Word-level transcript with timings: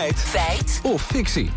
Feit. 0.00 0.18
Feit. 0.18 0.80
Of 0.82 1.02
fictie. 1.02 1.50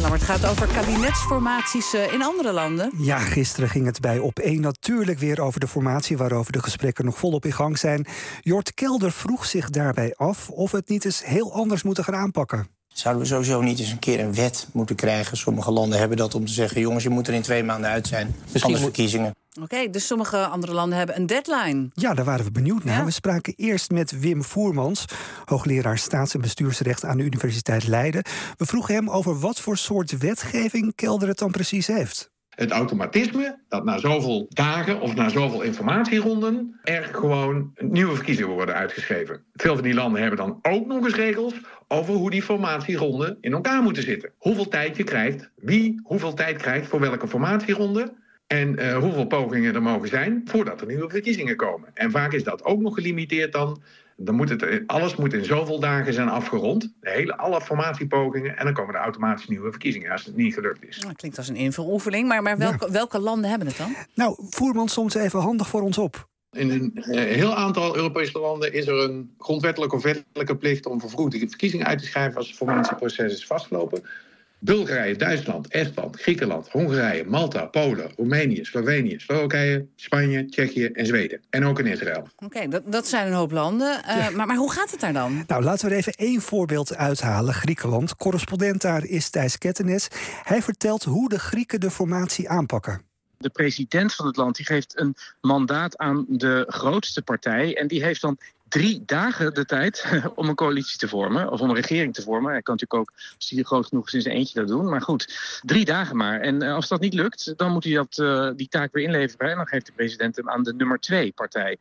Lammert 0.00 0.22
gaat 0.22 0.46
over 0.46 0.66
kabinetsformaties 0.66 1.94
eh, 1.94 2.12
in 2.12 2.22
andere 2.22 2.52
landen. 2.52 2.92
Ja, 2.96 3.18
gisteren 3.18 3.68
ging 3.68 3.86
het 3.86 4.00
bij 4.00 4.18
Op1 4.18 4.60
natuurlijk 4.60 5.18
weer 5.18 5.40
over 5.40 5.60
de 5.60 5.68
formatie... 5.68 6.16
waarover 6.16 6.52
de 6.52 6.62
gesprekken 6.62 7.04
nog 7.04 7.18
volop 7.18 7.44
in 7.44 7.52
gang 7.52 7.78
zijn. 7.78 8.06
Jort 8.40 8.74
Kelder 8.74 9.12
vroeg 9.12 9.46
zich 9.46 9.70
daarbij 9.70 10.14
af 10.16 10.50
of 10.50 10.72
het 10.72 10.88
niet 10.88 11.04
eens 11.04 11.24
heel 11.24 11.52
anders 11.52 11.82
moeten 11.82 12.04
gaan 12.04 12.14
aanpakken. 12.14 12.68
Zouden 12.88 13.22
we 13.22 13.28
sowieso 13.28 13.60
niet 13.60 13.78
eens 13.78 13.90
een 13.90 13.98
keer 13.98 14.20
een 14.20 14.34
wet 14.34 14.68
moeten 14.72 14.96
krijgen? 14.96 15.36
Sommige 15.36 15.70
landen 15.70 15.98
hebben 15.98 16.16
dat 16.16 16.34
om 16.34 16.46
te 16.46 16.52
zeggen... 16.52 16.80
jongens, 16.80 17.02
je 17.04 17.10
moet 17.10 17.28
er 17.28 17.34
in 17.34 17.42
twee 17.42 17.64
maanden 17.64 17.90
uit 17.90 18.06
zijn. 18.06 18.34
Misschien 18.52 18.72
moet- 18.72 18.80
verkiezingen. 18.80 19.34
Oké, 19.62 19.90
dus 19.90 20.06
sommige 20.06 20.46
andere 20.46 20.72
landen 20.72 20.98
hebben 20.98 21.16
een 21.16 21.26
deadline. 21.26 21.88
Ja, 21.92 22.14
daar 22.14 22.24
waren 22.24 22.44
we 22.44 22.50
benieuwd 22.50 22.84
naar. 22.84 22.98
Ja? 22.98 23.04
We 23.04 23.10
spraken 23.10 23.52
eerst 23.56 23.90
met 23.90 24.20
Wim 24.20 24.42
Voermans, 24.44 25.04
hoogleraar 25.44 25.98
staats- 25.98 26.34
en 26.34 26.40
bestuursrecht 26.40 27.04
aan 27.04 27.16
de 27.16 27.24
Universiteit 27.24 27.86
Leiden. 27.86 28.22
We 28.56 28.64
vroegen 28.66 28.94
hem 28.94 29.10
over 29.10 29.38
wat 29.38 29.60
voor 29.60 29.76
soort 29.76 30.18
wetgeving 30.18 30.94
Kelder 30.94 31.28
het 31.28 31.38
dan 31.38 31.50
precies 31.50 31.86
heeft. 31.86 32.30
het 32.48 32.70
automatisme 32.70 33.58
dat 33.68 33.84
na 33.84 33.98
zoveel 33.98 34.46
dagen 34.48 35.00
of 35.00 35.14
na 35.14 35.28
zoveel 35.28 35.62
informatieronden 35.62 36.78
er 36.82 37.04
gewoon 37.12 37.70
nieuwe 37.74 38.14
verkiezingen 38.14 38.50
worden 38.54 38.74
uitgeschreven. 38.74 39.44
Veel 39.52 39.74
van 39.74 39.82
die 39.84 39.94
landen 39.94 40.20
hebben 40.20 40.38
dan 40.38 40.58
ook 40.62 40.86
nog 40.86 41.04
eens 41.04 41.14
regels 41.14 41.54
over 41.88 42.14
hoe 42.14 42.30
die 42.30 42.42
formatieronden 42.42 43.36
in 43.40 43.52
elkaar 43.52 43.82
moeten 43.82 44.02
zitten. 44.02 44.32
Hoeveel 44.38 44.68
tijd 44.68 44.96
je 44.96 45.04
krijgt, 45.04 45.50
wie 45.56 46.00
hoeveel 46.02 46.34
tijd 46.34 46.56
krijgt 46.56 46.88
voor 46.88 47.00
welke 47.00 47.28
formatieronde. 47.28 48.26
En 48.48 48.78
eh, 48.78 48.98
hoeveel 48.98 49.26
pogingen 49.26 49.74
er 49.74 49.82
mogen 49.82 50.08
zijn 50.08 50.42
voordat 50.44 50.80
er 50.80 50.86
nieuwe 50.86 51.10
verkiezingen 51.10 51.56
komen. 51.56 51.90
En 51.94 52.10
vaak 52.10 52.32
is 52.32 52.44
dat 52.44 52.64
ook 52.64 52.80
nog 52.80 52.94
gelimiteerd 52.94 53.52
dan. 53.52 53.82
Dan 54.16 54.34
moet 54.34 54.48
het, 54.48 54.82
alles 54.86 55.16
moet 55.16 55.32
in 55.32 55.44
zoveel 55.44 55.80
dagen 55.80 56.12
zijn 56.12 56.28
afgerond. 56.28 56.92
De 57.00 57.10
hele, 57.10 57.36
alle 57.36 57.60
formatiepogingen. 57.60 58.56
En 58.56 58.64
dan 58.64 58.74
komen 58.74 58.94
er 58.94 59.00
automatisch 59.00 59.48
nieuwe 59.48 59.70
verkiezingen 59.70 60.10
als 60.10 60.24
het 60.24 60.36
niet 60.36 60.54
gelukt 60.54 60.86
is. 60.86 60.98
Nou, 60.98 61.14
klinkt 61.14 61.38
als 61.38 61.48
een 61.48 61.56
invuloefening, 61.56 62.28
maar, 62.28 62.42
maar 62.42 62.58
welke, 62.58 62.90
welke 62.90 63.18
landen 63.18 63.50
hebben 63.50 63.68
het 63.68 63.76
dan? 63.76 63.94
Nou, 64.14 64.36
Voermans 64.50 64.92
soms 64.92 65.14
even 65.14 65.40
handig 65.40 65.68
voor 65.68 65.82
ons 65.82 65.98
op. 65.98 66.28
In 66.50 66.70
een 66.70 66.92
eh, 66.94 67.34
heel 67.34 67.54
aantal 67.54 67.96
Europese 67.96 68.38
landen 68.38 68.72
is 68.72 68.86
er 68.86 68.94
een 68.94 69.34
grondwettelijke 69.38 69.96
of 69.96 70.02
wettelijke 70.02 70.56
plicht 70.56 70.86
om 70.86 71.00
vervroegd 71.00 71.32
de 71.32 71.38
verkiezingen 71.48 71.86
uit 71.86 71.98
te 71.98 72.06
schrijven 72.06 72.36
als 72.36 72.46
het 72.46 72.56
formatieproces 72.56 73.32
is 73.32 73.46
vastgelopen. 73.46 74.02
Bulgarije, 74.58 75.16
Duitsland, 75.16 75.68
Estland, 75.68 76.16
Griekenland, 76.20 76.68
Hongarije, 76.68 77.24
Malta, 77.24 77.66
Polen, 77.66 78.10
Roemenië, 78.16 78.64
Slovenië, 78.64 79.18
Slowakije, 79.18 79.86
Spanje, 79.96 80.48
Tsjechië 80.48 80.84
en 80.84 81.06
Zweden. 81.06 81.40
En 81.50 81.64
ook 81.64 81.78
in 81.78 81.86
Israël. 81.86 82.28
Oké, 82.36 82.68
dat, 82.68 82.82
dat 82.92 83.06
zijn 83.06 83.26
een 83.26 83.32
hoop 83.32 83.50
landen. 83.50 84.04
Eh, 84.04 84.28
maar, 84.30 84.46
maar 84.46 84.56
hoe 84.56 84.72
gaat 84.72 84.90
het 84.90 85.00
daar 85.00 85.12
dan? 85.12 85.44
Nou, 85.46 85.62
laten 85.62 85.86
we 85.88 85.92
er 85.92 85.98
even 85.98 86.12
één 86.12 86.40
voorbeeld 86.40 86.96
uithalen. 86.96 87.54
Griekenland. 87.54 88.16
Correspondent 88.16 88.82
daar 88.82 89.04
is 89.04 89.30
Thijs 89.30 89.58
Kettenes. 89.58 90.08
Hij 90.42 90.62
vertelt 90.62 91.04
hoe 91.04 91.28
de 91.28 91.38
Grieken 91.38 91.80
de 91.80 91.90
formatie 91.90 92.48
aanpakken. 92.48 93.02
De 93.38 93.50
president 93.50 94.14
van 94.14 94.26
het 94.26 94.36
land 94.36 94.56
die 94.56 94.66
geeft 94.66 95.00
een 95.00 95.14
mandaat 95.40 95.96
aan 95.96 96.24
de 96.28 96.64
grootste 96.68 97.22
partij. 97.22 97.76
En 97.76 97.86
die 97.86 98.04
heeft 98.04 98.20
dan 98.20 98.38
drie 98.68 99.02
dagen 99.04 99.54
de 99.54 99.64
tijd 99.64 100.04
om 100.34 100.48
een 100.48 100.54
coalitie 100.54 100.98
te 100.98 101.08
vormen. 101.08 101.50
Of 101.50 101.60
om 101.60 101.68
een 101.68 101.74
regering 101.74 102.14
te 102.14 102.22
vormen. 102.22 102.52
Hij 102.52 102.62
kan 102.62 102.74
natuurlijk 102.74 103.10
ook, 103.10 103.16
als 103.36 103.50
hij 103.50 103.62
groot 103.62 103.86
genoeg 103.86 104.06
is, 104.06 104.14
in 104.14 104.22
zijn 104.22 104.34
eentje 104.34 104.58
dat 104.58 104.68
doen. 104.68 104.88
Maar 104.88 105.02
goed, 105.02 105.60
drie 105.62 105.84
dagen 105.84 106.16
maar. 106.16 106.40
En 106.40 106.62
eh, 106.62 106.74
als 106.74 106.88
dat 106.88 107.00
niet 107.00 107.14
lukt, 107.14 107.52
dan 107.56 107.72
moet 107.72 107.84
hij 107.84 107.92
dat, 107.92 108.18
eh, 108.18 108.50
die 108.56 108.68
taak 108.68 108.92
weer 108.92 109.04
inleveren. 109.04 109.50
En 109.50 109.56
dan 109.56 109.66
geeft 109.66 109.86
de 109.86 109.92
president 109.92 110.36
hem 110.36 110.50
aan 110.50 110.62
de 110.62 110.74
nummer 110.74 110.98
twee 110.98 111.32
partij. 111.32 111.78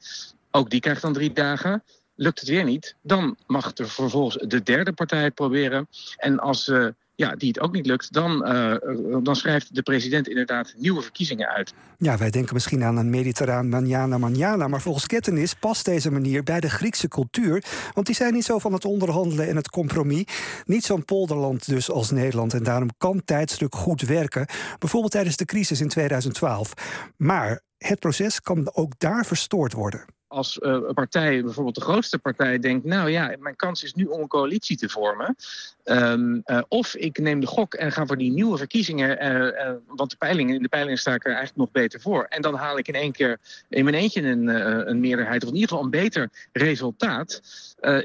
Ook 0.52 0.69
die 0.69 0.79
krijgt 0.79 1.02
dan 1.02 1.13
drie 1.13 1.33
dagen. 1.33 1.83
Lukt 2.16 2.39
het 2.39 2.49
weer 2.49 2.63
niet, 2.63 2.95
dan 3.01 3.38
mag 3.47 3.77
er 3.77 3.89
vervolgens 3.89 4.47
de 4.47 4.63
derde 4.63 4.94
partij 4.94 5.31
proberen. 5.31 5.88
En 6.17 6.39
als 6.39 6.67
eh, 6.67 6.88
ja, 7.17 7.35
die 7.35 7.47
het 7.47 7.59
ook 7.59 7.71
niet 7.71 7.85
lukt, 7.85 8.13
dan, 8.13 8.45
eh, 8.45 8.75
dan 9.23 9.35
schrijft 9.35 9.75
de 9.75 9.81
president 9.81 10.27
inderdaad 10.27 10.73
nieuwe 10.77 11.01
verkiezingen 11.01 11.47
uit. 11.47 11.73
Ja, 11.97 12.17
wij 12.17 12.29
denken 12.29 12.53
misschien 12.53 12.83
aan 12.83 12.97
een 12.97 13.09
mediterraan 13.09 13.69
manjana 13.69 14.67
maar 14.67 14.81
volgens 14.81 15.05
Kettenis 15.05 15.53
past 15.53 15.85
deze 15.85 16.11
manier 16.11 16.44
bij 16.44 16.59
de 16.59 16.69
Griekse 16.69 17.07
cultuur... 17.07 17.63
want 17.94 18.06
die 18.06 18.16
zijn 18.16 18.33
niet 18.33 18.44
zo 18.44 18.59
van 18.59 18.73
het 18.73 18.85
onderhandelen 18.85 19.47
en 19.47 19.56
het 19.56 19.69
compromis. 19.69 20.23
Niet 20.66 20.83
zo'n 20.83 21.06
polderland 21.06 21.67
dus 21.67 21.91
als 21.91 22.11
Nederland... 22.11 22.53
en 22.53 22.63
daarom 22.63 22.89
kan 22.97 23.22
tijdsdruk 23.25 23.75
goed 23.75 24.01
werken. 24.01 24.45
Bijvoorbeeld 24.79 25.11
tijdens 25.11 25.38
de 25.38 25.45
crisis 25.45 25.81
in 25.81 25.89
2012. 25.89 26.73
Maar 27.17 27.61
het 27.77 28.00
proces 28.00 28.41
kan 28.41 28.69
ook 28.73 28.94
daar 28.97 29.25
verstoord 29.25 29.73
worden. 29.73 30.16
Als 30.29 30.59
eh, 30.59 30.71
een 30.71 30.93
partij, 30.93 31.43
bijvoorbeeld 31.43 31.75
de 31.75 31.81
grootste 31.81 32.17
partij, 32.17 32.59
denkt: 32.59 32.85
Nou 32.85 33.09
ja, 33.09 33.35
mijn 33.39 33.55
kans 33.55 33.83
is 33.83 33.93
nu 33.93 34.05
om 34.05 34.21
een 34.21 34.27
coalitie 34.27 34.77
te 34.77 34.89
vormen. 34.89 35.35
Ehm, 35.83 36.39
eh, 36.43 36.61
of 36.67 36.95
ik 36.95 37.19
neem 37.19 37.39
de 37.39 37.47
gok 37.47 37.73
en 37.73 37.91
ga 37.91 38.05
voor 38.05 38.17
die 38.17 38.31
nieuwe 38.31 38.57
verkiezingen. 38.57 39.19
eh, 39.19 39.71
want 39.88 40.09
de 40.09 40.17
peilingen, 40.17 40.55
in 40.55 40.61
de 40.61 40.67
peilingen 40.67 40.97
sta 40.97 41.11
er 41.11 41.25
eigenlijk 41.25 41.55
nog 41.55 41.71
beter 41.71 42.01
voor. 42.01 42.23
En 42.23 42.41
dan 42.41 42.55
haal 42.55 42.77
ik 42.77 42.88
in 42.88 42.93
één 42.93 43.11
keer 43.11 43.39
in 43.69 43.83
mijn 43.83 43.95
eentje 43.95 44.21
een, 44.21 44.47
een 44.89 44.99
meerderheid. 44.99 45.43
Of 45.43 45.49
in 45.49 45.55
ieder 45.55 45.69
geval 45.69 45.83
een 45.83 45.89
beter 45.89 46.29
resultaat. 46.51 47.41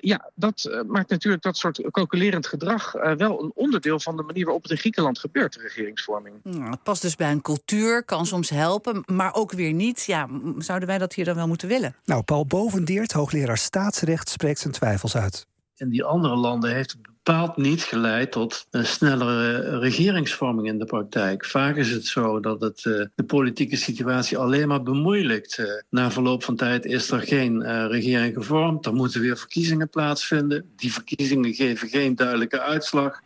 Ja, 0.00 0.30
dat 0.34 0.82
maakt 0.86 1.10
natuurlijk 1.10 1.42
dat 1.42 1.56
soort 1.56 1.80
calculerend 1.90 2.46
gedrag 2.46 2.92
wel 3.16 3.42
een 3.42 3.52
onderdeel 3.54 4.00
van 4.00 4.16
de 4.16 4.22
manier 4.22 4.44
waarop 4.44 4.62
het 4.62 4.70
in 4.70 4.78
Griekenland 4.78 5.18
gebeurt, 5.18 5.52
de 5.52 5.60
regeringsvorming. 5.60 6.34
Nou, 6.42 6.76
past 6.82 7.02
dus 7.02 7.16
bij 7.16 7.30
een 7.30 7.42
cultuur, 7.42 8.04
kan 8.04 8.26
soms 8.26 8.50
helpen, 8.50 9.02
maar 9.06 9.34
ook 9.34 9.52
weer 9.52 9.72
niet. 9.72 10.04
Ja, 10.04 10.28
zouden 10.58 10.88
wij 10.88 10.98
dat 10.98 11.14
hier 11.14 11.24
dan 11.24 11.34
wel 11.34 11.48
moeten 11.48 11.68
willen? 11.68 11.94
Nou, 12.12 12.24
Paul 12.24 12.46
Bovendeert, 12.46 13.12
hoogleraar 13.12 13.58
staatsrecht, 13.58 14.28
spreekt 14.28 14.58
zijn 14.58 14.72
twijfels 14.72 15.16
uit. 15.16 15.46
In 15.76 15.88
die 15.88 16.04
andere 16.04 16.36
landen 16.36 16.74
heeft 16.74 16.92
het 16.92 17.00
bepaald 17.22 17.56
niet 17.56 17.82
geleid 17.82 18.32
tot 18.32 18.66
een 18.70 18.86
snellere 18.86 19.78
regeringsvorming 19.78 20.68
in 20.68 20.78
de 20.78 20.84
praktijk. 20.84 21.44
Vaak 21.44 21.76
is 21.76 21.90
het 21.90 22.06
zo 22.06 22.40
dat 22.40 22.60
het 22.60 22.86
eh, 22.86 22.92
de 23.14 23.24
politieke 23.26 23.76
situatie 23.76 24.38
alleen 24.38 24.68
maar 24.68 24.82
bemoeilijkt. 24.82 25.58
Eh, 25.58 25.66
na 25.90 26.10
verloop 26.10 26.44
van 26.44 26.56
tijd 26.56 26.84
is 26.84 27.10
er 27.10 27.20
geen 27.20 27.62
eh, 27.62 27.86
regering 27.86 28.34
gevormd. 28.34 28.86
Er 28.86 28.94
moeten 28.94 29.20
weer 29.20 29.36
verkiezingen 29.36 29.88
plaatsvinden. 29.88 30.64
Die 30.76 30.92
verkiezingen 30.92 31.54
geven 31.54 31.88
geen 31.88 32.14
duidelijke 32.14 32.60
uitslag. 32.60 33.20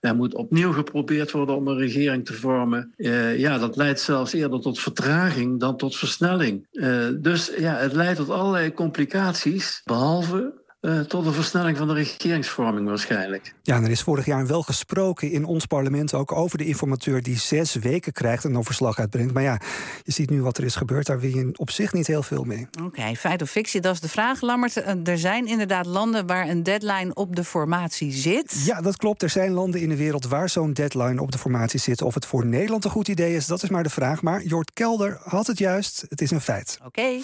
Er 0.00 0.16
moet 0.16 0.34
opnieuw 0.34 0.72
geprobeerd 0.72 1.30
worden 1.30 1.56
om 1.56 1.68
een 1.68 1.78
regering 1.78 2.24
te 2.24 2.34
vormen. 2.34 2.92
Ja, 3.36 3.58
dat 3.58 3.76
leidt 3.76 4.00
zelfs 4.00 4.32
eerder 4.32 4.60
tot 4.60 4.80
vertraging 4.80 5.60
dan 5.60 5.76
tot 5.76 5.96
versnelling. 5.96 6.66
Dus 7.20 7.52
ja, 7.56 7.76
het 7.76 7.92
leidt 7.92 8.18
tot 8.18 8.30
allerlei 8.30 8.72
complicaties, 8.72 9.80
behalve 9.84 10.61
eh, 10.82 11.00
tot 11.00 11.26
een 11.26 11.32
versnelling 11.32 11.76
van 11.76 11.88
de 11.88 11.94
regeringsvorming 11.94 12.88
waarschijnlijk. 12.88 13.54
Ja, 13.62 13.76
en 13.76 13.84
er 13.84 13.90
is 13.90 14.02
vorig 14.02 14.24
jaar 14.24 14.46
wel 14.46 14.62
gesproken 14.62 15.30
in 15.30 15.44
ons 15.44 15.66
parlement 15.66 16.14
ook 16.14 16.32
over 16.32 16.58
de 16.58 16.66
informateur 16.66 17.22
die 17.22 17.38
zes 17.38 17.74
weken 17.74 18.12
krijgt 18.12 18.44
en 18.44 18.52
dan 18.52 18.64
verslag 18.64 18.98
uitbrengt. 18.98 19.32
Maar 19.32 19.42
ja, 19.42 19.60
je 20.02 20.12
ziet 20.12 20.30
nu 20.30 20.42
wat 20.42 20.58
er 20.58 20.64
is 20.64 20.74
gebeurd, 20.74 21.06
daar 21.06 21.20
wil 21.20 21.30
je 21.30 21.50
op 21.56 21.70
zich 21.70 21.92
niet 21.92 22.06
heel 22.06 22.22
veel 22.22 22.44
mee. 22.44 22.66
Oké, 22.84 23.14
feit 23.14 23.42
of 23.42 23.50
fictie, 23.50 23.80
dat 23.80 23.94
is 23.94 24.00
de 24.00 24.08
vraag. 24.08 24.40
Lammert, 24.40 24.76
eh, 24.76 25.06
er 25.06 25.18
zijn 25.18 25.46
inderdaad 25.46 25.86
landen 25.86 26.26
waar 26.26 26.48
een 26.48 26.62
deadline 26.62 27.14
op 27.14 27.36
de 27.36 27.44
formatie 27.44 28.12
zit. 28.12 28.62
Ja, 28.64 28.80
dat 28.80 28.96
klopt. 28.96 29.22
Er 29.22 29.30
zijn 29.30 29.52
landen 29.52 29.80
in 29.80 29.88
de 29.88 29.96
wereld 29.96 30.26
waar 30.26 30.48
zo'n 30.48 30.72
deadline 30.72 31.20
op 31.20 31.32
de 31.32 31.38
formatie 31.38 31.80
zit. 31.80 32.02
Of 32.02 32.14
het 32.14 32.26
voor 32.26 32.46
Nederland 32.46 32.84
een 32.84 32.90
goed 32.90 33.08
idee 33.08 33.34
is, 33.34 33.46
dat 33.46 33.62
is 33.62 33.68
maar 33.68 33.82
de 33.82 33.90
vraag. 33.90 34.22
Maar 34.22 34.42
Jort 34.42 34.72
Kelder 34.72 35.18
had 35.24 35.46
het 35.46 35.58
juist. 35.58 36.04
Het 36.08 36.20
is 36.20 36.30
een 36.30 36.40
feit. 36.40 36.78
Oké. 36.84 37.20